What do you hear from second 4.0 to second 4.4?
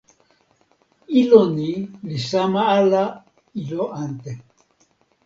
ante.